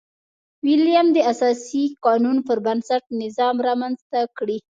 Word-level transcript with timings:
ویلیم 0.65 1.07
د 1.13 1.17
اساسي 1.31 1.83
قانون 2.05 2.37
پربنسټ 2.47 3.03
نظام 3.21 3.55
رامنځته 3.67 4.19
کړي. 4.37 4.57